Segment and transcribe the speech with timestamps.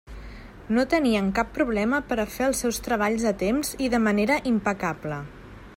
[0.77, 4.41] No tenien cap problema per a fer els seus treballs a temps i de manera
[4.53, 5.21] impecable.